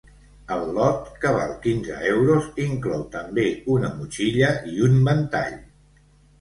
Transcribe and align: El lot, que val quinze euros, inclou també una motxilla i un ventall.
El 0.53 0.61
lot, 0.77 1.11
que 1.25 1.33
val 1.35 1.53
quinze 1.65 1.99
euros, 2.13 2.49
inclou 2.65 3.05
també 3.19 3.47
una 3.77 3.95
motxilla 4.01 4.53
i 4.75 4.77
un 4.91 5.01
ventall. 5.13 5.57